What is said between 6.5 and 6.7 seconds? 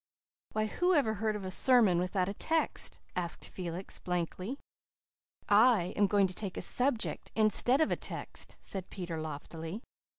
a